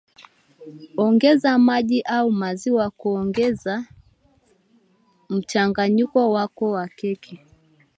Ongeza 1.03 1.51
maji 1.67 2.01
au 2.01 2.31
maziwa 2.31 2.89
kulainisha 2.99 3.85
mchanganyiko 5.29 6.31
wako 6.31 6.71
wa 6.71 6.87
keki 6.87 7.39